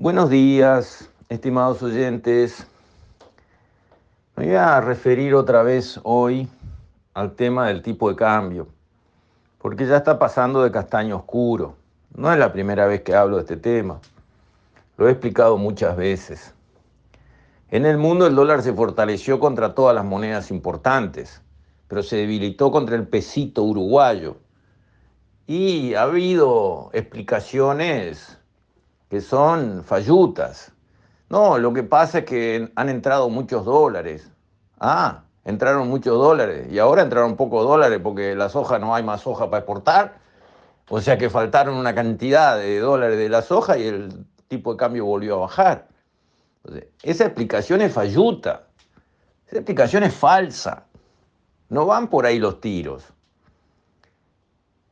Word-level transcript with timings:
Buenos 0.00 0.30
días, 0.30 1.10
estimados 1.28 1.82
oyentes. 1.82 2.64
Me 4.36 4.46
voy 4.46 4.54
a 4.54 4.80
referir 4.80 5.34
otra 5.34 5.64
vez 5.64 5.98
hoy 6.04 6.48
al 7.14 7.34
tema 7.34 7.66
del 7.66 7.82
tipo 7.82 8.08
de 8.08 8.14
cambio, 8.14 8.68
porque 9.60 9.86
ya 9.86 9.96
está 9.96 10.16
pasando 10.16 10.62
de 10.62 10.70
castaño 10.70 11.16
oscuro. 11.16 11.74
No 12.14 12.32
es 12.32 12.38
la 12.38 12.52
primera 12.52 12.86
vez 12.86 13.02
que 13.02 13.16
hablo 13.16 13.38
de 13.38 13.42
este 13.42 13.56
tema, 13.56 13.98
lo 14.98 15.08
he 15.08 15.10
explicado 15.10 15.58
muchas 15.58 15.96
veces. 15.96 16.54
En 17.72 17.84
el 17.84 17.98
mundo 17.98 18.28
el 18.28 18.36
dólar 18.36 18.62
se 18.62 18.72
fortaleció 18.72 19.40
contra 19.40 19.74
todas 19.74 19.96
las 19.96 20.04
monedas 20.04 20.52
importantes, 20.52 21.42
pero 21.88 22.04
se 22.04 22.18
debilitó 22.18 22.70
contra 22.70 22.94
el 22.94 23.08
pesito 23.08 23.64
uruguayo. 23.64 24.36
Y 25.48 25.94
ha 25.94 26.02
habido 26.02 26.90
explicaciones 26.92 28.37
que 29.08 29.20
son 29.20 29.84
fallutas. 29.84 30.72
No, 31.30 31.58
lo 31.58 31.72
que 31.72 31.82
pasa 31.82 32.18
es 32.20 32.24
que 32.24 32.70
han 32.74 32.88
entrado 32.88 33.28
muchos 33.28 33.64
dólares. 33.64 34.30
Ah, 34.80 35.24
entraron 35.44 35.88
muchos 35.88 36.16
dólares 36.18 36.68
y 36.70 36.78
ahora 36.78 37.02
entraron 37.02 37.36
pocos 37.36 37.66
dólares 37.66 38.00
porque 38.02 38.34
la 38.34 38.48
soja 38.48 38.78
no 38.78 38.94
hay 38.94 39.02
más 39.02 39.22
soja 39.22 39.50
para 39.50 39.60
exportar. 39.60 40.18
O 40.88 41.00
sea 41.00 41.18
que 41.18 41.28
faltaron 41.28 41.74
una 41.76 41.94
cantidad 41.94 42.56
de 42.56 42.78
dólares 42.78 43.18
de 43.18 43.28
la 43.28 43.42
soja 43.42 43.76
y 43.76 43.86
el 43.86 44.24
tipo 44.48 44.72
de 44.72 44.78
cambio 44.78 45.04
volvió 45.04 45.36
a 45.36 45.38
bajar. 45.40 45.88
esa 47.02 47.26
explicación 47.26 47.82
es 47.82 47.92
falluta. 47.92 48.64
Esa 49.46 49.56
explicación 49.56 50.02
es 50.02 50.14
falsa. 50.14 50.84
No 51.68 51.84
van 51.86 52.08
por 52.08 52.24
ahí 52.24 52.38
los 52.38 52.60
tiros. 52.60 53.04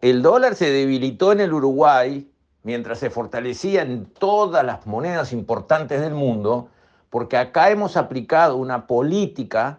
El 0.03 0.21
dólar 0.23 0.55
se 0.55 0.71
debilitó 0.71 1.33
en 1.33 1.41
el 1.41 1.53
Uruguay 1.53 2.31
mientras 2.67 2.99
se 2.99 3.11
fortalecía 3.11 3.83
en 3.83 4.07
todas 4.07 4.65
las 4.67 4.89
monedas 4.89 5.33
importantes 5.33 6.01
del 6.01 6.15
mundo, 6.15 6.69
porque 7.11 7.37
acá 7.37 7.71
hemos 7.71 7.97
aplicado 7.97 8.57
una 8.57 8.89
política 8.89 9.79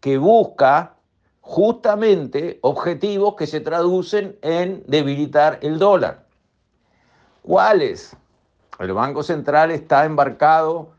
que 0.00 0.16
busca 0.16 0.94
justamente 1.42 2.58
objetivos 2.62 3.34
que 3.34 3.46
se 3.46 3.60
traducen 3.60 4.38
en 4.40 4.82
debilitar 4.86 5.58
el 5.60 5.78
dólar. 5.78 6.24
¿Cuáles? 7.42 8.16
El 8.78 8.94
Banco 8.94 9.22
Central 9.22 9.70
está 9.70 10.06
embarcado 10.06 10.92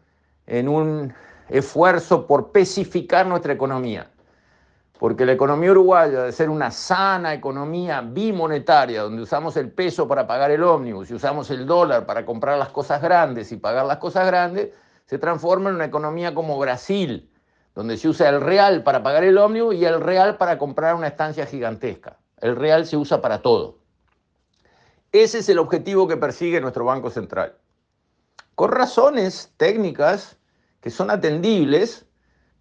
en 0.46 0.70
un 0.70 1.16
esfuerzo 1.50 2.28
por 2.28 2.52
pacificar 2.52 3.26
nuestra 3.26 3.54
economía 3.54 4.08
porque 5.04 5.26
la 5.26 5.34
economía 5.34 5.72
uruguaya, 5.72 6.24
de 6.24 6.32
ser 6.32 6.50
una 6.50 6.72
sana 6.72 7.34
economía 7.34 8.00
bimonetaria, 8.00 9.02
donde 9.02 9.24
usamos 9.24 9.58
el 9.58 9.70
peso 9.70 10.08
para 10.08 10.26
pagar 10.26 10.50
el 10.50 10.64
ómnibus 10.64 11.12
y 11.12 11.14
usamos 11.14 11.52
el 11.52 11.66
dólar 11.66 12.06
para 12.06 12.26
comprar 12.26 12.58
las 12.58 12.70
cosas 12.70 13.02
grandes 13.02 13.52
y 13.52 13.58
pagar 13.58 13.86
las 13.86 13.98
cosas 13.98 14.26
grandes, 14.26 14.70
se 15.06 15.18
transforma 15.18 15.70
en 15.70 15.76
una 15.76 15.84
economía 15.84 16.34
como 16.34 16.58
Brasil, 16.58 17.30
donde 17.76 17.98
se 17.98 18.08
usa 18.08 18.30
el 18.30 18.40
real 18.40 18.84
para 18.84 19.04
pagar 19.04 19.26
el 19.26 19.38
ómnibus 19.38 19.76
y 19.76 19.84
el 19.84 20.00
real 20.00 20.38
para 20.38 20.58
comprar 20.58 20.96
una 20.96 21.08
estancia 21.08 21.46
gigantesca. 21.46 22.18
El 22.38 22.56
real 22.56 22.86
se 22.86 22.96
usa 22.96 23.22
para 23.22 23.42
todo. 23.42 23.80
Ese 25.12 25.40
es 25.40 25.50
el 25.50 25.60
objetivo 25.60 26.08
que 26.08 26.16
persigue 26.16 26.62
nuestro 26.62 26.86
Banco 26.86 27.10
Central. 27.10 27.58
Con 28.56 28.72
razones 28.72 29.52
técnicas 29.58 30.38
que 30.80 30.90
son 30.90 31.12
atendibles, 31.12 32.06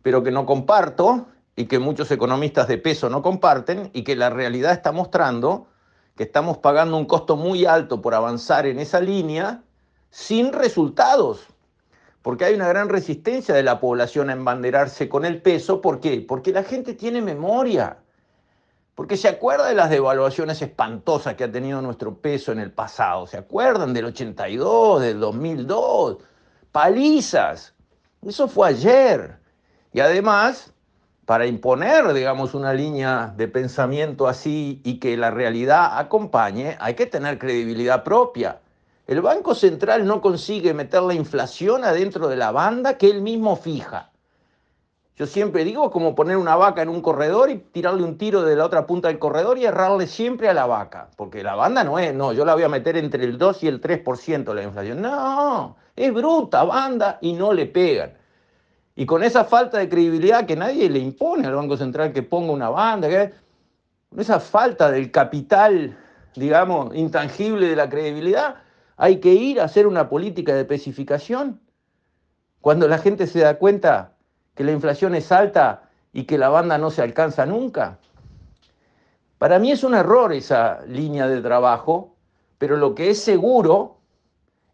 pero 0.02 0.24
que 0.24 0.32
no 0.32 0.44
comparto 0.44 1.28
y 1.56 1.66
que 1.66 1.78
muchos 1.78 2.10
economistas 2.10 2.68
de 2.68 2.78
peso 2.78 3.10
no 3.10 3.22
comparten 3.22 3.90
y 3.92 4.04
que 4.04 4.16
la 4.16 4.30
realidad 4.30 4.72
está 4.72 4.92
mostrando 4.92 5.68
que 6.16 6.24
estamos 6.24 6.58
pagando 6.58 6.96
un 6.96 7.06
costo 7.06 7.36
muy 7.36 7.64
alto 7.64 8.02
por 8.02 8.14
avanzar 8.14 8.66
en 8.66 8.78
esa 8.78 9.00
línea 9.00 9.62
sin 10.10 10.52
resultados. 10.52 11.46
Porque 12.20 12.44
hay 12.44 12.54
una 12.54 12.68
gran 12.68 12.88
resistencia 12.88 13.54
de 13.54 13.62
la 13.62 13.80
población 13.80 14.30
a 14.30 14.34
embanderarse 14.34 15.08
con 15.08 15.24
el 15.24 15.42
peso. 15.42 15.80
¿Por 15.80 16.00
qué? 16.00 16.24
Porque 16.26 16.52
la 16.52 16.62
gente 16.62 16.94
tiene 16.94 17.20
memoria. 17.20 17.98
Porque 18.94 19.16
se 19.16 19.28
acuerda 19.28 19.66
de 19.66 19.74
las 19.74 19.90
devaluaciones 19.90 20.60
espantosas 20.62 21.34
que 21.34 21.44
ha 21.44 21.50
tenido 21.50 21.80
nuestro 21.80 22.18
peso 22.18 22.52
en 22.52 22.60
el 22.60 22.70
pasado. 22.70 23.26
¿Se 23.26 23.38
acuerdan 23.38 23.92
del 23.92 24.04
82, 24.04 25.00
del 25.00 25.18
2002? 25.18 26.18
Palizas. 26.70 27.74
Eso 28.24 28.46
fue 28.46 28.68
ayer. 28.68 29.38
Y 29.92 30.00
además, 30.00 30.71
para 31.26 31.46
imponer, 31.46 32.12
digamos, 32.12 32.54
una 32.54 32.74
línea 32.74 33.32
de 33.36 33.48
pensamiento 33.48 34.26
así 34.26 34.80
y 34.84 34.98
que 34.98 35.16
la 35.16 35.30
realidad 35.30 35.98
acompañe, 35.98 36.76
hay 36.80 36.94
que 36.94 37.06
tener 37.06 37.38
credibilidad 37.38 38.02
propia. 38.02 38.58
El 39.06 39.20
Banco 39.20 39.54
Central 39.54 40.06
no 40.06 40.20
consigue 40.20 40.74
meter 40.74 41.02
la 41.02 41.14
inflación 41.14 41.84
adentro 41.84 42.28
de 42.28 42.36
la 42.36 42.50
banda 42.50 42.98
que 42.98 43.10
él 43.10 43.22
mismo 43.22 43.56
fija. 43.56 44.10
Yo 45.14 45.26
siempre 45.26 45.64
digo 45.64 45.90
como 45.90 46.14
poner 46.14 46.36
una 46.36 46.56
vaca 46.56 46.82
en 46.82 46.88
un 46.88 47.02
corredor 47.02 47.50
y 47.50 47.58
tirarle 47.58 48.02
un 48.02 48.16
tiro 48.16 48.42
de 48.42 48.56
la 48.56 48.64
otra 48.64 48.86
punta 48.86 49.08
del 49.08 49.18
corredor 49.18 49.58
y 49.58 49.66
errarle 49.66 50.06
siempre 50.06 50.48
a 50.48 50.54
la 50.54 50.66
vaca, 50.66 51.10
porque 51.16 51.42
la 51.42 51.54
banda 51.54 51.84
no 51.84 51.98
es, 51.98 52.14
no, 52.14 52.32
yo 52.32 52.44
la 52.44 52.54
voy 52.54 52.62
a 52.62 52.68
meter 52.68 52.96
entre 52.96 53.24
el 53.24 53.38
2 53.38 53.62
y 53.62 53.68
el 53.68 53.80
3% 53.80 54.54
la 54.54 54.62
inflación. 54.62 55.02
No, 55.02 55.76
es 55.94 56.12
bruta 56.12 56.64
banda 56.64 57.18
y 57.20 57.34
no 57.34 57.52
le 57.52 57.66
pegan. 57.66 58.14
Y 58.94 59.06
con 59.06 59.22
esa 59.22 59.44
falta 59.44 59.78
de 59.78 59.88
credibilidad 59.88 60.44
que 60.44 60.56
nadie 60.56 60.90
le 60.90 60.98
impone 60.98 61.46
al 61.46 61.54
Banco 61.54 61.76
Central 61.76 62.12
que 62.12 62.22
ponga 62.22 62.52
una 62.52 62.68
banda, 62.68 63.08
con 64.08 64.20
esa 64.20 64.38
falta 64.38 64.90
del 64.90 65.10
capital, 65.10 65.96
digamos, 66.34 66.94
intangible 66.94 67.68
de 67.68 67.76
la 67.76 67.88
credibilidad, 67.88 68.56
hay 68.96 69.18
que 69.20 69.32
ir 69.32 69.60
a 69.60 69.64
hacer 69.64 69.86
una 69.86 70.08
política 70.08 70.54
de 70.54 70.60
especificación. 70.60 71.60
Cuando 72.60 72.86
la 72.86 72.98
gente 72.98 73.26
se 73.26 73.40
da 73.40 73.58
cuenta 73.58 74.12
que 74.54 74.64
la 74.64 74.72
inflación 74.72 75.14
es 75.14 75.32
alta 75.32 75.88
y 76.12 76.24
que 76.24 76.36
la 76.36 76.50
banda 76.50 76.76
no 76.76 76.90
se 76.90 77.02
alcanza 77.02 77.46
nunca. 77.46 77.98
Para 79.38 79.58
mí 79.58 79.72
es 79.72 79.82
un 79.82 79.94
error 79.94 80.32
esa 80.32 80.82
línea 80.86 81.26
de 81.26 81.40
trabajo, 81.40 82.14
pero 82.58 82.76
lo 82.76 82.94
que 82.94 83.10
es 83.10 83.20
seguro 83.20 83.98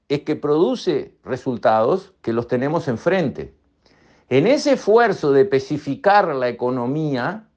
es 0.08 0.22
que 0.22 0.36
produce 0.36 1.16
resultados 1.24 2.12
que 2.20 2.32
los 2.32 2.48
tenemos 2.48 2.88
enfrente. 2.88 3.54
En 4.30 4.46
ese 4.46 4.72
esfuerzo 4.72 5.32
de 5.32 5.42
especificar 5.42 6.34
la 6.34 6.48
economía, 6.48 7.48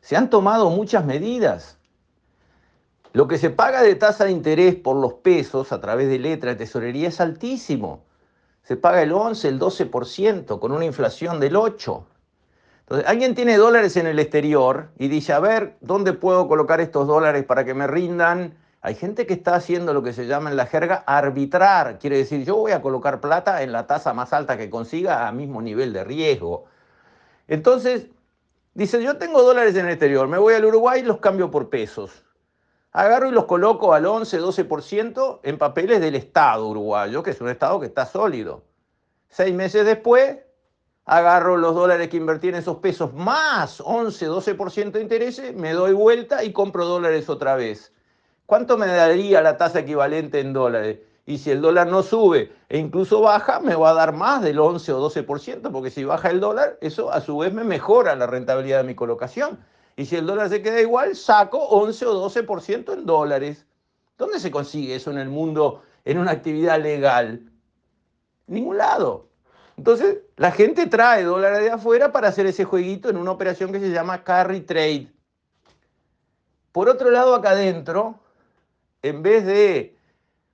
se 0.00 0.16
han 0.16 0.30
tomado 0.30 0.70
muchas 0.70 1.04
medidas. 1.04 1.78
Lo 3.12 3.28
que 3.28 3.38
se 3.38 3.50
paga 3.50 3.82
de 3.82 3.94
tasa 3.94 4.24
de 4.24 4.32
interés 4.32 4.74
por 4.74 4.96
los 4.96 5.14
pesos 5.14 5.70
a 5.70 5.80
través 5.80 6.08
de 6.08 6.18
letra 6.18 6.50
de 6.50 6.56
tesorería 6.56 7.08
es 7.08 7.20
altísimo. 7.20 8.04
Se 8.64 8.76
paga 8.76 9.02
el 9.02 9.12
11, 9.12 9.48
el 9.48 9.60
12%, 9.60 10.58
con 10.58 10.72
una 10.72 10.84
inflación 10.84 11.38
del 11.38 11.54
8%. 11.54 12.04
Entonces, 12.80 13.08
alguien 13.08 13.34
tiene 13.34 13.56
dólares 13.56 13.96
en 13.96 14.06
el 14.06 14.18
exterior 14.18 14.90
y 14.98 15.06
dice, 15.06 15.32
a 15.32 15.40
ver, 15.40 15.76
¿dónde 15.80 16.14
puedo 16.14 16.48
colocar 16.48 16.80
estos 16.80 17.06
dólares 17.06 17.44
para 17.44 17.64
que 17.64 17.74
me 17.74 17.86
rindan 17.86 18.54
hay 18.84 18.96
gente 18.96 19.26
que 19.26 19.34
está 19.34 19.54
haciendo 19.54 19.94
lo 19.94 20.02
que 20.02 20.12
se 20.12 20.26
llama 20.26 20.50
en 20.50 20.56
la 20.56 20.66
jerga 20.66 21.04
arbitrar. 21.06 22.00
Quiere 22.00 22.18
decir, 22.18 22.44
yo 22.44 22.56
voy 22.56 22.72
a 22.72 22.82
colocar 22.82 23.20
plata 23.20 23.62
en 23.62 23.70
la 23.70 23.86
tasa 23.86 24.12
más 24.12 24.32
alta 24.32 24.58
que 24.58 24.68
consiga 24.68 25.28
a 25.28 25.32
mismo 25.32 25.62
nivel 25.62 25.92
de 25.92 26.02
riesgo. 26.02 26.64
Entonces, 27.46 28.08
dice, 28.74 29.00
yo 29.00 29.18
tengo 29.18 29.40
dólares 29.42 29.76
en 29.76 29.86
el 29.86 29.92
exterior, 29.92 30.26
me 30.26 30.36
voy 30.36 30.54
al 30.54 30.64
Uruguay 30.64 31.00
y 31.00 31.04
los 31.04 31.18
cambio 31.18 31.48
por 31.48 31.70
pesos. 31.70 32.24
Agarro 32.90 33.28
y 33.28 33.30
los 33.30 33.44
coloco 33.44 33.94
al 33.94 34.04
11, 34.04 34.40
12% 34.40 35.40
en 35.44 35.58
papeles 35.58 36.00
del 36.00 36.16
Estado 36.16 36.68
uruguayo, 36.68 37.22
que 37.22 37.30
es 37.30 37.40
un 37.40 37.50
Estado 37.50 37.78
que 37.78 37.86
está 37.86 38.04
sólido. 38.04 38.64
Seis 39.28 39.54
meses 39.54 39.86
después, 39.86 40.38
agarro 41.04 41.56
los 41.56 41.76
dólares 41.76 42.08
que 42.08 42.16
invertí 42.16 42.48
en 42.48 42.56
esos 42.56 42.78
pesos 42.78 43.14
más 43.14 43.80
11, 43.80 44.28
12% 44.28 44.90
de 44.90 45.00
intereses, 45.00 45.54
me 45.54 45.72
doy 45.72 45.92
vuelta 45.92 46.42
y 46.42 46.52
compro 46.52 46.84
dólares 46.84 47.30
otra 47.30 47.54
vez. 47.54 47.92
¿Cuánto 48.46 48.76
me 48.76 48.86
daría 48.86 49.40
la 49.40 49.56
tasa 49.56 49.80
equivalente 49.80 50.40
en 50.40 50.52
dólares? 50.52 50.98
Y 51.24 51.38
si 51.38 51.50
el 51.50 51.60
dólar 51.60 51.86
no 51.86 52.02
sube 52.02 52.52
e 52.68 52.78
incluso 52.78 53.20
baja, 53.20 53.60
me 53.60 53.74
va 53.74 53.90
a 53.90 53.94
dar 53.94 54.12
más 54.12 54.42
del 54.42 54.58
11 54.58 54.92
o 54.92 55.10
12%, 55.10 55.70
porque 55.70 55.90
si 55.90 56.04
baja 56.04 56.30
el 56.30 56.40
dólar, 56.40 56.78
eso 56.80 57.12
a 57.12 57.20
su 57.20 57.38
vez 57.38 57.52
me 57.52 57.64
mejora 57.64 58.16
la 58.16 58.26
rentabilidad 58.26 58.78
de 58.78 58.88
mi 58.88 58.94
colocación. 58.94 59.58
Y 59.96 60.06
si 60.06 60.16
el 60.16 60.26
dólar 60.26 60.48
se 60.48 60.62
queda 60.62 60.80
igual, 60.80 61.14
saco 61.14 61.58
11 61.58 62.06
o 62.06 62.28
12% 62.28 62.92
en 62.92 63.06
dólares. 63.06 63.66
¿Dónde 64.18 64.40
se 64.40 64.50
consigue 64.50 64.96
eso 64.96 65.10
en 65.10 65.18
el 65.18 65.28
mundo 65.28 65.82
en 66.04 66.18
una 66.18 66.32
actividad 66.32 66.80
legal? 66.80 67.50
Ningún 68.46 68.78
lado. 68.78 69.28
Entonces, 69.76 70.18
la 70.36 70.50
gente 70.50 70.86
trae 70.86 71.24
dólares 71.24 71.60
de 71.60 71.70
afuera 71.70 72.12
para 72.12 72.28
hacer 72.28 72.46
ese 72.46 72.64
jueguito 72.64 73.08
en 73.08 73.16
una 73.16 73.30
operación 73.30 73.72
que 73.72 73.80
se 73.80 73.90
llama 73.90 74.24
carry 74.24 74.60
trade. 74.60 75.12
Por 76.72 76.88
otro 76.88 77.10
lado, 77.10 77.34
acá 77.34 77.50
adentro, 77.50 78.20
en 79.02 79.22
vez 79.22 79.44
de 79.44 79.96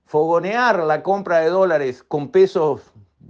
fogonear 0.05 0.83
la 0.83 1.03
compra 1.03 1.39
de 1.39 1.49
dólares 1.49 2.03
con 2.03 2.29
pesos 2.29 2.81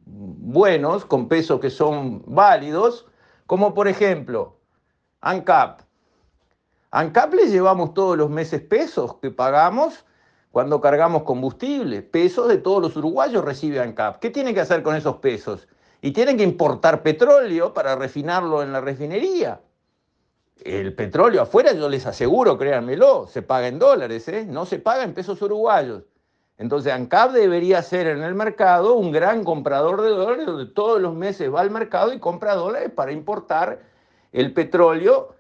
buenos, 0.06 1.06
con 1.06 1.27
pesos 1.27 1.60
que 1.60 1.69
son 1.69 2.24
válidos, 2.25 3.06
como 3.45 3.74
por 3.74 3.88
ejemplo 3.88 4.57
ANCAP. 5.21 5.81
ANCAP 6.92 7.33
le 7.33 7.48
llevamos 7.48 7.94
todos 7.94 8.18
los 8.18 8.30
meses 8.30 8.62
pesos 8.62 9.16
que 9.21 9.30
pagamos 9.30 10.06
cuando 10.51 10.81
cargamos 10.81 11.24
combustible. 11.24 12.01
Pesos 12.01 12.48
de 12.48 12.57
todos 12.57 12.81
los 12.81 12.95
uruguayos 12.95 13.44
recibe 13.44 13.80
ANCAP. 13.80 14.19
¿Qué 14.19 14.30
tiene 14.30 14.54
que 14.54 14.62
hacer 14.62 14.81
con 14.81 14.95
esos 14.95 15.18
pesos? 15.18 15.68
Y 16.01 16.12
tienen 16.12 16.38
que 16.38 16.44
importar 16.44 17.04
petróleo 17.04 17.74
para 17.74 17.95
refinarlo 17.95 18.63
en 18.63 18.71
la 18.71 18.81
refinería. 18.81 19.62
El 20.63 20.94
petróleo 20.94 21.41
afuera, 21.41 21.73
yo 21.73 21.88
les 21.89 22.06
aseguro, 22.06 22.57
créanmelo, 22.57 23.27
se 23.27 23.41
paga 23.41 23.67
en 23.67 23.79
dólares, 23.79 24.27
¿eh? 24.27 24.45
no 24.47 24.65
se 24.65 24.79
paga 24.79 25.03
en 25.03 25.13
pesos 25.13 25.41
uruguayos. 25.41 26.03
Entonces 26.57 26.91
ANCAP 26.91 27.31
debería 27.31 27.81
ser 27.81 28.07
en 28.07 28.21
el 28.21 28.35
mercado 28.35 28.95
un 28.95 29.11
gran 29.13 29.45
comprador 29.45 30.01
de 30.01 30.09
dólares, 30.09 30.45
donde 30.45 30.65
todos 30.65 31.01
los 31.01 31.15
meses 31.15 31.53
va 31.53 31.61
al 31.61 31.71
mercado 31.71 32.11
y 32.11 32.19
compra 32.19 32.56
dólares 32.56 32.91
para 32.94 33.13
importar 33.13 33.79
el 34.33 34.53
petróleo 34.53 35.35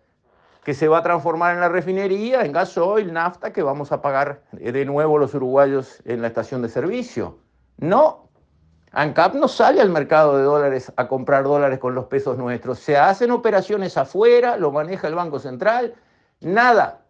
que 0.63 0.73
se 0.73 0.87
va 0.87 0.99
a 0.99 1.03
transformar 1.03 1.55
en 1.55 1.59
la 1.59 1.67
refinería, 1.67 2.45
en 2.45 2.53
gasoil, 2.53 3.11
nafta, 3.11 3.51
que 3.51 3.61
vamos 3.63 3.91
a 3.91 4.01
pagar 4.01 4.43
de 4.53 4.85
nuevo 4.85 5.17
los 5.17 5.33
uruguayos 5.33 6.01
en 6.05 6.21
la 6.21 6.27
estación 6.27 6.61
de 6.61 6.69
servicio. 6.69 7.39
No, 7.77 8.28
ANCAP 8.91 9.35
no 9.35 9.47
sale 9.47 9.81
al 9.81 9.89
mercado 9.89 10.37
de 10.37 10.43
dólares 10.43 10.91
a 10.95 11.07
comprar 11.07 11.43
dólares 11.43 11.79
con 11.79 11.93
los 11.93 12.05
pesos 12.05 12.37
nuestros. 12.37 12.79
Se 12.79 12.97
hacen 12.97 13.31
operaciones 13.31 13.97
afuera, 13.97 14.57
lo 14.57 14.71
maneja 14.71 15.07
el 15.07 15.15
Banco 15.15 15.39
Central, 15.39 15.93
nada. 16.41 17.01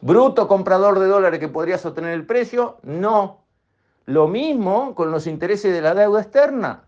Bruto 0.00 0.46
comprador 0.46 0.98
de 1.00 1.06
dólares 1.06 1.40
que 1.40 1.48
podría 1.48 1.78
sostener 1.78 2.12
el 2.12 2.26
precio, 2.26 2.78
no. 2.82 3.44
Lo 4.06 4.28
mismo 4.28 4.94
con 4.94 5.10
los 5.10 5.26
intereses 5.26 5.72
de 5.72 5.80
la 5.80 5.94
deuda 5.94 6.20
externa. 6.20 6.84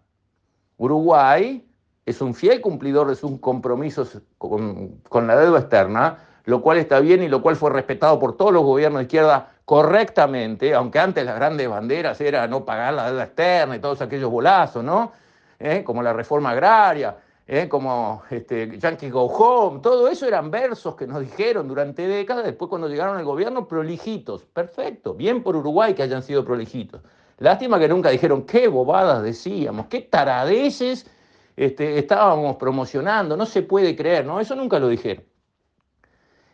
Uruguay 0.76 1.66
es 2.04 2.20
un 2.20 2.34
fiel 2.34 2.60
cumplidor 2.60 3.08
de 3.08 3.16
sus 3.16 3.40
compromisos 3.40 4.20
con, 4.38 5.26
la 5.26 5.36
deuda 5.36 5.60
externa, 5.60 6.18
lo 6.44 6.62
cual 6.62 6.78
está 6.78 7.00
bien 7.00 7.22
y 7.22 7.28
lo 7.28 7.42
cual 7.42 7.56
fue 7.56 7.70
respetado 7.70 8.20
por 8.20 8.36
todos 8.36 8.52
los 8.52 8.62
gobiernos 8.62 9.00
de 9.00 9.04
izquierda 9.04 9.55
correctamente, 9.66 10.72
aunque 10.74 11.00
antes 11.00 11.26
las 11.26 11.34
grandes 11.34 11.68
banderas 11.68 12.20
era 12.20 12.46
no 12.46 12.64
pagar 12.64 12.94
la 12.94 13.10
deuda 13.10 13.24
externa 13.24 13.74
y 13.74 13.80
todos 13.80 14.00
aquellos 14.00 14.30
bolazos, 14.30 14.82
¿no? 14.82 15.10
¿Eh? 15.58 15.82
Como 15.84 16.04
la 16.04 16.12
reforma 16.12 16.50
agraria, 16.50 17.16
¿eh? 17.48 17.68
como 17.68 18.22
este, 18.30 18.78
Yankee 18.78 19.10
Go 19.10 19.24
Home, 19.24 19.80
todo 19.82 20.06
eso 20.06 20.24
eran 20.24 20.52
versos 20.52 20.94
que 20.94 21.08
nos 21.08 21.20
dijeron 21.20 21.66
durante 21.66 22.06
décadas, 22.06 22.44
después 22.44 22.68
cuando 22.68 22.88
llegaron 22.88 23.16
al 23.16 23.24
gobierno, 23.24 23.66
prolijitos, 23.66 24.44
perfecto, 24.44 25.14
bien 25.14 25.42
por 25.42 25.56
Uruguay 25.56 25.94
que 25.94 26.04
hayan 26.04 26.22
sido 26.22 26.44
prolijitos. 26.44 27.02
Lástima 27.38 27.80
que 27.80 27.88
nunca 27.88 28.10
dijeron 28.10 28.46
qué 28.46 28.68
bobadas 28.68 29.20
decíamos, 29.24 29.86
qué 29.88 30.00
taradeces 30.00 31.10
este, 31.56 31.98
estábamos 31.98 32.54
promocionando, 32.54 33.36
no 33.36 33.44
se 33.44 33.62
puede 33.62 33.96
creer, 33.96 34.26
¿no? 34.26 34.38
Eso 34.38 34.54
nunca 34.54 34.78
lo 34.78 34.86
dijeron. 34.86 35.24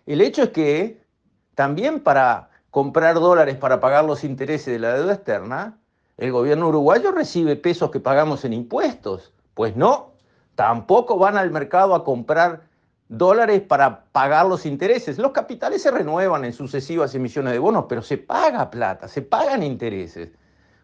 El 0.06 0.22
hecho 0.22 0.44
es 0.44 0.48
que 0.48 1.02
también 1.54 2.00
para 2.00 2.51
comprar 2.72 3.16
dólares 3.16 3.56
para 3.56 3.80
pagar 3.80 4.06
los 4.06 4.24
intereses 4.24 4.72
de 4.72 4.78
la 4.78 4.94
deuda 4.94 5.12
externa, 5.12 5.78
el 6.16 6.32
gobierno 6.32 6.68
uruguayo 6.68 7.12
recibe 7.12 7.54
pesos 7.54 7.90
que 7.90 8.00
pagamos 8.00 8.46
en 8.46 8.54
impuestos. 8.54 9.34
Pues 9.52 9.76
no, 9.76 10.14
tampoco 10.54 11.18
van 11.18 11.36
al 11.36 11.50
mercado 11.50 11.94
a 11.94 12.02
comprar 12.02 12.62
dólares 13.08 13.60
para 13.60 14.04
pagar 14.06 14.46
los 14.46 14.64
intereses. 14.64 15.18
Los 15.18 15.32
capitales 15.32 15.82
se 15.82 15.90
renuevan 15.90 16.46
en 16.46 16.54
sucesivas 16.54 17.14
emisiones 17.14 17.52
de 17.52 17.58
bonos, 17.58 17.84
pero 17.90 18.00
se 18.00 18.16
paga 18.16 18.70
plata, 18.70 19.06
se 19.06 19.20
pagan 19.20 19.62
intereses. 19.62 20.30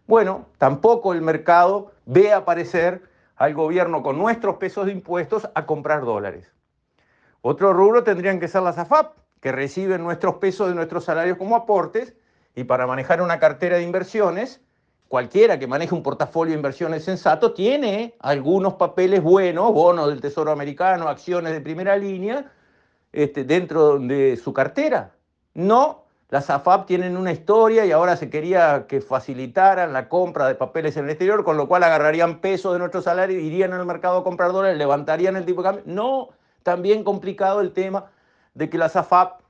Bueno, 0.07 0.45
tampoco 0.59 1.15
el 1.15 1.23
mercado 1.23 1.93
ve 2.05 2.35
aparecer 2.35 3.03
al 3.37 3.55
gobierno 3.55 4.03
con 4.03 4.19
nuestros 4.19 4.57
pesos 4.57 4.85
de 4.85 4.93
impuestos 4.93 5.49
a 5.55 5.65
comprar 5.65 6.05
dólares. 6.05 6.53
Otro 7.41 7.73
rubro 7.73 8.05
tendrían 8.05 8.41
que 8.41 8.49
ser 8.49 8.61
las 8.61 8.77
AFAP, 8.77 9.17
que 9.41 9.53
reciben 9.53 10.03
nuestros 10.03 10.37
pesos 10.37 10.69
de 10.69 10.75
nuestros 10.75 11.05
salarios 11.05 11.39
como 11.39 11.57
aportes 11.57 12.15
y 12.55 12.65
para 12.65 12.87
manejar 12.87 13.23
una 13.23 13.39
cartera 13.39 13.77
de 13.77 13.85
inversiones, 13.85 14.61
cualquiera 15.09 15.59
que 15.59 15.67
maneje 15.67 15.95
un 15.95 16.03
portafolio 16.03 16.53
de 16.53 16.59
inversiones 16.59 17.05
sensato 17.05 17.53
tiene 17.53 18.15
algunos 18.21 18.75
papeles 18.75 19.23
buenos, 19.23 19.73
bonos 19.73 20.09
del 20.09 20.21
Tesoro 20.21 20.51
Americano, 20.51 21.09
acciones 21.09 21.53
de 21.53 21.61
primera 21.61 21.97
línea, 21.97 22.51
este, 23.13 23.45
dentro 23.45 23.99
de 23.99 24.37
su 24.37 24.53
cartera. 24.53 25.13
No 25.55 26.05
las 26.31 26.51
AFAP 26.51 26.87
tienen 26.87 27.17
una 27.17 27.33
historia 27.33 27.87
y 27.87 27.91
ahora 27.91 28.15
se 28.17 28.29
quería 28.29 28.87
que 28.87 29.01
facilitaran 29.01 29.95
la 29.95 30.11
compra 30.11 30.47
de 30.47 30.55
papeles 30.55 30.97
en 30.99 31.05
el 31.05 31.11
exterior, 31.11 31.43
con 31.43 31.57
lo 31.57 31.69
cual 31.69 31.85
agarrarían 31.85 32.41
peso 32.41 32.75
de 32.75 32.79
nuestro 32.79 33.01
salario, 33.01 33.41
irían 33.41 33.73
al 33.73 33.87
mercado 33.87 34.19
a 34.19 34.25
comprar 34.25 34.53
dólares, 34.53 34.77
levantarían 34.77 35.37
el 35.37 35.47
tipo 35.47 35.63
de 35.63 35.69
cambio. 35.69 35.85
No, 35.87 36.29
también 36.63 37.03
complicado 37.03 37.63
el 37.63 37.73
tema 37.73 38.11
de 38.59 38.69
que 38.69 38.77
las 38.77 38.97
AFAP 38.97 39.41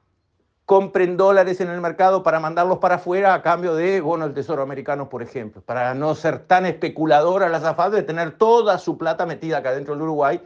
compren 0.66 1.16
dólares 1.16 1.62
en 1.62 1.70
el 1.70 1.80
mercado 1.80 2.22
para 2.22 2.40
mandarlos 2.40 2.76
para 2.76 2.96
afuera 2.96 3.32
a 3.32 3.40
cambio 3.40 3.74
de 3.74 4.02
bonos 4.02 4.28
del 4.28 4.34
Tesoro 4.34 4.60
americano, 4.60 5.08
por 5.08 5.22
ejemplo, 5.22 5.62
para 5.62 5.94
no 5.94 6.14
ser 6.14 6.40
tan 6.40 6.66
especuladora 6.66 7.48
las 7.48 7.64
AFAP 7.64 7.94
de 7.94 8.02
tener 8.02 8.32
toda 8.32 8.76
su 8.76 8.98
plata 8.98 9.24
metida 9.24 9.58
acá 9.58 9.72
dentro 9.72 9.94
del 9.94 10.02
Uruguay, 10.02 10.42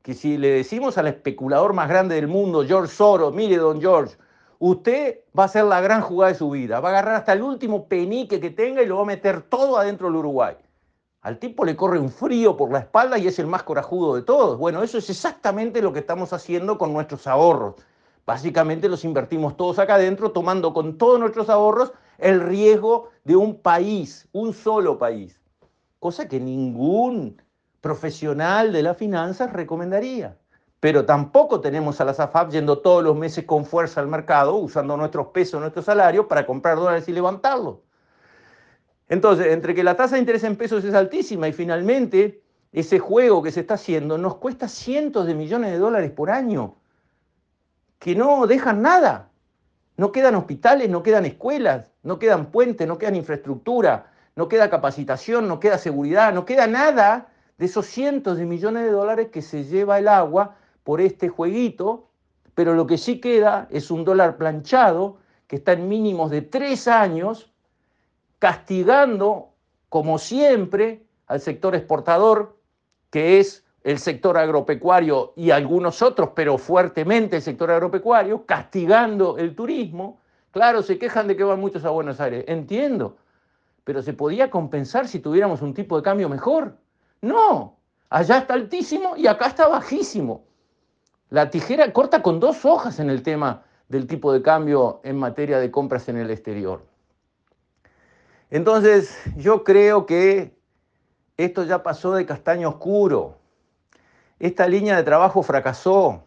que 0.00 0.14
si 0.14 0.38
le 0.38 0.48
decimos 0.48 0.96
al 0.96 1.08
especulador 1.08 1.74
más 1.74 1.90
grande 1.90 2.14
del 2.14 2.26
mundo, 2.26 2.64
George 2.66 2.90
Soros, 2.94 3.34
mire, 3.34 3.58
don 3.58 3.82
George, 3.82 4.16
usted 4.60 5.18
va 5.38 5.42
a 5.42 5.46
hacer 5.46 5.64
la 5.64 5.82
gran 5.82 6.00
jugada 6.00 6.32
de 6.32 6.38
su 6.38 6.48
vida. 6.48 6.80
Va 6.80 6.88
a 6.88 6.92
agarrar 6.92 7.16
hasta 7.16 7.34
el 7.34 7.42
último 7.42 7.86
penique 7.86 8.40
que 8.40 8.48
tenga 8.48 8.82
y 8.82 8.86
lo 8.86 8.96
va 8.96 9.02
a 9.02 9.06
meter 9.06 9.42
todo 9.42 9.76
adentro 9.76 10.06
del 10.06 10.16
Uruguay. 10.16 10.56
Al 11.22 11.38
tipo 11.38 11.66
le 11.66 11.76
corre 11.76 11.98
un 11.98 12.08
frío 12.08 12.56
por 12.56 12.72
la 12.72 12.78
espalda 12.78 13.18
y 13.18 13.26
es 13.26 13.38
el 13.38 13.46
más 13.46 13.62
corajudo 13.62 14.16
de 14.16 14.22
todos. 14.22 14.56
Bueno, 14.56 14.82
eso 14.82 14.96
es 14.96 15.10
exactamente 15.10 15.82
lo 15.82 15.92
que 15.92 15.98
estamos 15.98 16.32
haciendo 16.32 16.78
con 16.78 16.94
nuestros 16.94 17.26
ahorros. 17.26 17.74
Básicamente 18.26 18.88
los 18.88 19.04
invertimos 19.04 19.56
todos 19.56 19.78
acá 19.78 19.94
adentro, 19.94 20.32
tomando 20.32 20.72
con 20.72 20.98
todos 20.98 21.18
nuestros 21.18 21.48
ahorros 21.48 21.92
el 22.18 22.40
riesgo 22.40 23.10
de 23.24 23.36
un 23.36 23.60
país, 23.60 24.28
un 24.32 24.52
solo 24.52 24.98
país. 24.98 25.40
Cosa 25.98 26.28
que 26.28 26.40
ningún 26.40 27.40
profesional 27.80 28.72
de 28.72 28.82
las 28.82 28.96
finanzas 28.96 29.52
recomendaría 29.52 30.36
pero 30.80 31.04
tampoco 31.04 31.60
tenemos 31.60 32.00
a 32.00 32.06
las 32.06 32.18
AFAP 32.18 32.50
yendo 32.52 32.78
todos 32.78 33.04
los 33.04 33.14
meses 33.14 33.44
con 33.44 33.66
fuerza 33.66 34.00
al 34.00 34.08
mercado, 34.08 34.56
usando 34.56 34.96
nuestros 34.96 35.28
pesos, 35.28 35.60
nuestros 35.60 35.84
salarios 35.84 36.24
para 36.26 36.46
comprar 36.46 36.76
dólares 36.76 37.06
y 37.06 37.12
levantarlos. 37.12 37.76
Entonces, 39.08 39.48
entre 39.48 39.74
que 39.74 39.84
la 39.84 39.96
tasa 39.96 40.14
de 40.14 40.20
interés 40.20 40.42
en 40.44 40.56
pesos 40.56 40.82
es 40.84 40.94
altísima 40.94 41.48
y 41.48 41.52
finalmente 41.52 42.42
ese 42.72 42.98
juego 42.98 43.42
que 43.42 43.50
se 43.50 43.60
está 43.60 43.74
haciendo 43.74 44.16
nos 44.16 44.36
cuesta 44.36 44.68
cientos 44.68 45.26
de 45.26 45.34
millones 45.34 45.72
de 45.72 45.78
dólares 45.78 46.12
por 46.12 46.30
año, 46.30 46.76
que 48.00 48.16
no 48.16 48.48
dejan 48.48 48.82
nada. 48.82 49.30
No 49.96 50.10
quedan 50.10 50.34
hospitales, 50.34 50.88
no 50.88 51.02
quedan 51.04 51.26
escuelas, 51.26 51.92
no 52.02 52.18
quedan 52.18 52.50
puentes, 52.50 52.88
no 52.88 52.98
quedan 52.98 53.14
infraestructura, 53.14 54.10
no 54.34 54.48
queda 54.48 54.70
capacitación, 54.70 55.46
no 55.46 55.60
queda 55.60 55.76
seguridad, 55.78 56.32
no 56.32 56.46
queda 56.46 56.66
nada 56.66 57.28
de 57.58 57.66
esos 57.66 57.86
cientos 57.86 58.38
de 58.38 58.46
millones 58.46 58.84
de 58.84 58.90
dólares 58.90 59.28
que 59.30 59.42
se 59.42 59.64
lleva 59.64 59.98
el 59.98 60.08
agua 60.08 60.56
por 60.82 61.02
este 61.02 61.28
jueguito, 61.28 62.08
pero 62.54 62.72
lo 62.72 62.86
que 62.86 62.96
sí 62.96 63.20
queda 63.20 63.68
es 63.70 63.90
un 63.90 64.04
dólar 64.04 64.38
planchado 64.38 65.18
que 65.46 65.56
está 65.56 65.72
en 65.72 65.86
mínimos 65.86 66.30
de 66.30 66.40
tres 66.40 66.88
años, 66.88 67.52
castigando, 68.38 69.52
como 69.90 70.18
siempre, 70.18 71.04
al 71.26 71.40
sector 71.42 71.74
exportador, 71.74 72.56
que 73.10 73.40
es 73.40 73.66
el 73.82 73.98
sector 73.98 74.36
agropecuario 74.36 75.32
y 75.36 75.50
algunos 75.50 76.02
otros, 76.02 76.30
pero 76.34 76.58
fuertemente 76.58 77.36
el 77.36 77.42
sector 77.42 77.70
agropecuario, 77.70 78.44
castigando 78.44 79.38
el 79.38 79.54
turismo. 79.54 80.20
Claro, 80.50 80.82
se 80.82 80.98
quejan 80.98 81.28
de 81.28 81.36
que 81.36 81.44
van 81.44 81.60
muchos 81.60 81.84
a 81.84 81.90
Buenos 81.90 82.20
Aires, 82.20 82.44
entiendo, 82.48 83.16
pero 83.84 84.02
se 84.02 84.12
podía 84.12 84.50
compensar 84.50 85.08
si 85.08 85.20
tuviéramos 85.20 85.62
un 85.62 85.74
tipo 85.74 85.96
de 85.96 86.02
cambio 86.02 86.28
mejor. 86.28 86.76
No, 87.22 87.76
allá 88.08 88.38
está 88.38 88.54
altísimo 88.54 89.16
y 89.16 89.26
acá 89.26 89.46
está 89.46 89.68
bajísimo. 89.68 90.44
La 91.30 91.50
tijera 91.50 91.92
corta 91.92 92.22
con 92.22 92.40
dos 92.40 92.64
hojas 92.64 92.98
en 92.98 93.08
el 93.08 93.22
tema 93.22 93.62
del 93.88 94.06
tipo 94.06 94.32
de 94.32 94.42
cambio 94.42 95.00
en 95.04 95.16
materia 95.16 95.58
de 95.58 95.70
compras 95.70 96.08
en 96.08 96.16
el 96.16 96.30
exterior. 96.30 96.84
Entonces, 98.50 99.16
yo 99.36 99.62
creo 99.62 100.06
que 100.06 100.56
esto 101.36 101.64
ya 101.64 101.82
pasó 101.82 102.12
de 102.14 102.26
castaño 102.26 102.68
oscuro. 102.68 103.39
Esta 104.40 104.66
línea 104.66 104.96
de 104.96 105.02
trabajo 105.02 105.42
fracasó. 105.42 106.24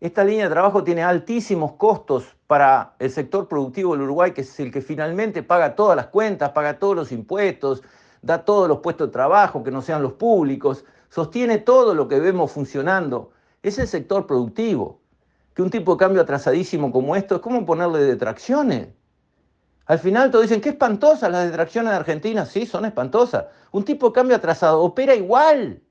Esta 0.00 0.24
línea 0.24 0.44
de 0.44 0.50
trabajo 0.50 0.82
tiene 0.82 1.04
altísimos 1.04 1.72
costos 1.74 2.36
para 2.48 2.94
el 2.98 3.10
sector 3.10 3.46
productivo 3.46 3.92
del 3.92 4.02
Uruguay, 4.02 4.32
que 4.32 4.40
es 4.40 4.58
el 4.58 4.72
que 4.72 4.82
finalmente 4.82 5.44
paga 5.44 5.76
todas 5.76 5.96
las 5.96 6.08
cuentas, 6.08 6.50
paga 6.50 6.80
todos 6.80 6.96
los 6.96 7.12
impuestos, 7.12 7.82
da 8.22 8.44
todos 8.44 8.68
los 8.68 8.78
puestos 8.80 9.06
de 9.08 9.12
trabajo, 9.12 9.62
que 9.62 9.70
no 9.70 9.82
sean 9.82 10.02
los 10.02 10.14
públicos, 10.14 10.84
sostiene 11.10 11.58
todo 11.58 11.94
lo 11.94 12.08
que 12.08 12.18
vemos 12.18 12.50
funcionando 12.50 13.30
es 13.62 13.78
el 13.78 13.86
sector 13.86 14.26
productivo. 14.26 15.00
Que 15.54 15.62
un 15.62 15.70
tipo 15.70 15.92
de 15.92 15.98
cambio 15.98 16.22
atrasadísimo 16.22 16.90
como 16.90 17.14
esto 17.14 17.36
es 17.36 17.40
como 17.40 17.64
ponerle 17.64 18.00
detracciones. 18.00 18.88
Al 19.86 19.98
final 20.00 20.30
todos 20.30 20.44
dicen, 20.44 20.60
qué 20.60 20.70
espantosas 20.70 21.30
las 21.30 21.46
detracciones 21.46 21.90
de 21.90 21.96
Argentina. 21.96 22.46
Sí, 22.46 22.66
son 22.66 22.84
espantosas. 22.84 23.46
Un 23.70 23.84
tipo 23.84 24.08
de 24.08 24.12
cambio 24.12 24.36
atrasado 24.36 24.80
opera 24.82 25.14
igual. 25.14 25.82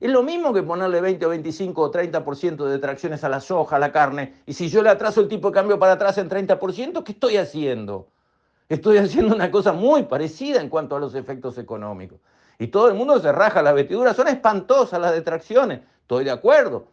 Es 0.00 0.10
lo 0.10 0.22
mismo 0.22 0.52
que 0.52 0.62
ponerle 0.62 1.00
20 1.00 1.26
o 1.26 1.28
25 1.30 1.82
o 1.82 1.90
30% 1.90 2.64
de 2.64 2.70
detracciones 2.70 3.24
a 3.24 3.28
la 3.28 3.40
soja, 3.40 3.76
a 3.76 3.78
la 3.80 3.90
carne. 3.90 4.34
Y 4.46 4.52
si 4.52 4.68
yo 4.68 4.82
le 4.82 4.90
atraso 4.90 5.20
el 5.20 5.28
tipo 5.28 5.48
de 5.48 5.54
cambio 5.54 5.78
para 5.78 5.94
atrás 5.94 6.18
en 6.18 6.28
30%, 6.30 7.02
¿qué 7.02 7.12
estoy 7.12 7.36
haciendo? 7.36 8.08
Estoy 8.68 8.98
haciendo 8.98 9.34
una 9.34 9.50
cosa 9.50 9.72
muy 9.72 10.04
parecida 10.04 10.60
en 10.60 10.68
cuanto 10.68 10.94
a 10.94 11.00
los 11.00 11.14
efectos 11.16 11.58
económicos. 11.58 12.20
Y 12.60 12.68
todo 12.68 12.88
el 12.88 12.94
mundo 12.94 13.18
se 13.18 13.32
raja 13.32 13.60
las 13.60 13.74
vestiduras. 13.74 14.14
Son 14.14 14.28
espantosas 14.28 15.00
las 15.00 15.12
detracciones. 15.12 15.80
Estoy 16.02 16.24
de 16.24 16.30
acuerdo. 16.30 16.86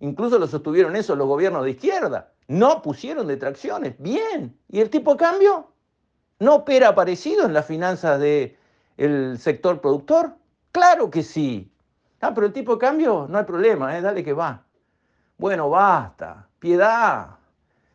Incluso 0.00 0.38
lo 0.38 0.46
sostuvieron 0.46 0.96
eso 0.96 1.14
los 1.14 1.28
gobiernos 1.28 1.64
de 1.64 1.70
izquierda. 1.70 2.32
No 2.48 2.82
pusieron 2.82 3.26
detracciones. 3.26 3.94
Bien. 3.98 4.54
¿Y 4.68 4.80
el 4.80 4.90
tipo 4.90 5.12
de 5.12 5.18
cambio? 5.18 5.68
¿No 6.38 6.56
opera 6.56 6.94
parecido 6.94 7.46
en 7.46 7.54
las 7.54 7.66
finanzas 7.66 8.20
del 8.20 9.38
sector 9.38 9.80
productor? 9.80 10.34
Claro 10.72 11.10
que 11.10 11.22
sí. 11.22 11.69
Ah, 12.20 12.32
pero 12.34 12.46
el 12.46 12.52
tipo 12.52 12.74
de 12.74 12.78
cambio 12.78 13.26
no 13.28 13.38
hay 13.38 13.44
problema, 13.44 13.96
¿eh? 13.96 14.02
dale 14.02 14.22
que 14.22 14.32
va. 14.32 14.62
Bueno, 15.38 15.70
basta. 15.70 16.46
Piedad. 16.58 17.28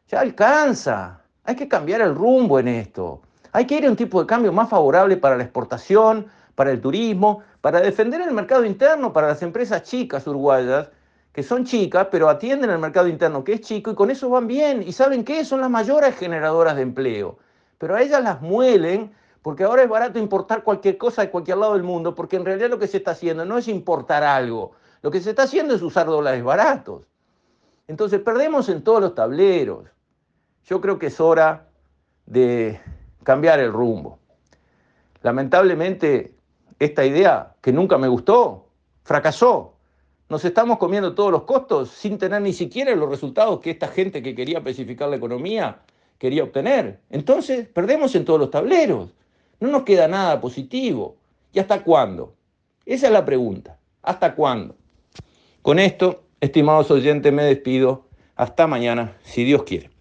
Ya 0.08 0.20
alcanza. 0.20 1.22
Hay 1.44 1.56
que 1.56 1.68
cambiar 1.68 2.02
el 2.02 2.16
rumbo 2.16 2.60
en 2.60 2.68
esto. 2.68 3.22
Hay 3.52 3.66
que 3.66 3.78
ir 3.78 3.86
a 3.86 3.90
un 3.90 3.96
tipo 3.96 4.20
de 4.20 4.28
cambio 4.28 4.52
más 4.52 4.68
favorable 4.68 5.18
para 5.18 5.38
la 5.38 5.44
exportación, 5.44 6.26
para 6.56 6.72
el 6.72 6.82
turismo, 6.82 7.44
para 7.62 7.80
defender 7.82 8.22
el 8.22 8.34
mercado 8.34 8.66
interno, 8.66 9.14
para 9.14 9.28
las 9.28 9.42
empresas 9.44 9.84
chicas 9.84 10.26
uruguayas, 10.26 10.90
que 11.32 11.44
son 11.44 11.64
chicas, 11.64 12.08
pero 12.10 12.28
atienden 12.28 12.72
el 12.72 12.80
mercado 12.80 13.08
interno, 13.08 13.44
que 13.44 13.54
es 13.54 13.62
chico, 13.62 13.92
y 13.92 13.96
con 13.96 14.10
eso 14.10 14.30
van 14.30 14.48
bien. 14.48 14.82
¿Y 14.82 14.92
saben 14.92 15.24
qué? 15.24 15.46
Son 15.46 15.62
las 15.62 15.70
mayores 15.70 16.16
generadoras 16.16 16.76
de 16.76 16.82
empleo. 16.82 17.38
Pero 17.78 17.96
a 17.96 18.02
ellas 18.02 18.24
las 18.24 18.42
muelen 18.42 19.12
porque 19.46 19.64
ahora 19.64 19.84
es 19.84 19.90
barato 19.90 20.18
importar 20.18 20.64
cualquier 20.64 20.98
cosa 20.98 21.22
de 21.22 21.30
cualquier 21.30 21.58
lado 21.58 21.74
del 21.74 21.84
mundo, 21.84 22.16
porque 22.16 22.36
en 22.36 22.46
realidad 22.46 22.68
lo 22.68 22.80
que 22.80 22.88
se 22.88 22.98
está 22.98 23.12
haciendo 23.12 23.46
no 23.46 23.60
es 23.60 23.68
importar 23.68 24.24
algo, 24.24 24.72
lo 25.04 25.12
que 25.12 25.22
se 25.22 25.30
está 25.30 25.44
haciendo 25.44 25.76
es 25.76 25.84
usar 25.84 26.08
dólares 26.08 26.44
baratos. 26.44 27.04
Entonces 27.88 28.22
perdemos 28.22 28.70
en 28.70 28.84
todos 28.84 29.02
los 29.02 29.14
tableros. 29.14 29.86
Yo 30.64 30.82
creo 30.82 30.98
que 30.98 31.06
es 31.06 31.20
hora 31.20 31.68
de 32.26 32.82
cambiar 33.22 33.60
el 33.60 33.72
rumbo. 33.72 34.18
Lamentablemente, 35.22 36.34
esta 36.80 37.06
idea, 37.06 37.54
que 37.62 37.72
nunca 37.72 38.00
me 38.00 38.08
gustó, 38.08 38.66
fracasó. 39.04 39.76
Nos 40.28 40.44
estamos 40.44 40.80
comiendo 40.80 41.14
todos 41.14 41.32
los 41.32 41.44
costos 41.44 41.92
sin 41.92 42.18
tener 42.18 42.42
ni 42.42 42.54
siquiera 42.54 42.96
los 42.96 43.10
resultados 43.10 43.60
que 43.60 43.70
esta 43.70 43.90
gente 43.90 44.24
que 44.24 44.34
quería 44.34 44.58
especificar 44.58 45.08
la 45.08 45.18
economía 45.18 45.82
quería 46.18 46.44
obtener. 46.44 47.02
Entonces, 47.12 47.68
perdemos 47.68 48.16
en 48.16 48.26
todos 48.26 48.40
los 48.40 48.50
tableros. 48.50 49.12
No 49.60 49.70
nos 49.70 49.84
queda 49.84 50.08
nada 50.08 50.42
positivo. 50.42 51.18
¿Y 51.54 51.60
hasta 51.60 51.84
cuándo? 51.84 52.36
Esa 52.86 53.08
es 53.08 53.14
la 53.14 53.26
pregunta. 53.26 53.78
¿Hasta 54.02 54.36
cuándo? 54.36 54.76
Con 55.62 55.80
esto, 55.80 56.24
estimados 56.42 56.92
oyentes, 56.92 57.32
me 57.34 57.44
despido. 57.44 58.06
Hasta 58.36 58.68
mañana, 58.68 59.18
si 59.24 59.44
Dios 59.44 59.64
quiere. 59.64 59.95